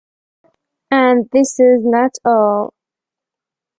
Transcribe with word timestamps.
And 0.89 1.29
this 1.31 1.59
is 1.59 1.85
not 1.85 2.15
all. 2.25 2.73